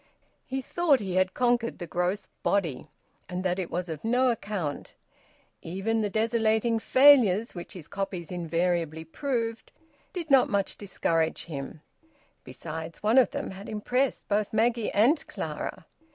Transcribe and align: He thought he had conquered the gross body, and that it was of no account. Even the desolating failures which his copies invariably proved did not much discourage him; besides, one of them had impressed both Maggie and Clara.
He 0.47 0.63
thought 0.63 0.99
he 0.99 1.13
had 1.13 1.35
conquered 1.35 1.77
the 1.77 1.85
gross 1.85 2.27
body, 2.41 2.85
and 3.29 3.43
that 3.43 3.59
it 3.59 3.69
was 3.69 3.87
of 3.87 4.03
no 4.03 4.31
account. 4.31 4.95
Even 5.61 6.01
the 6.01 6.09
desolating 6.09 6.79
failures 6.79 7.53
which 7.53 7.73
his 7.73 7.87
copies 7.87 8.31
invariably 8.31 9.03
proved 9.05 9.71
did 10.11 10.31
not 10.31 10.49
much 10.49 10.75
discourage 10.75 11.43
him; 11.45 11.81
besides, 12.43 13.03
one 13.03 13.19
of 13.19 13.29
them 13.29 13.51
had 13.51 13.69
impressed 13.69 14.27
both 14.27 14.51
Maggie 14.51 14.89
and 14.91 15.27
Clara. 15.27 15.85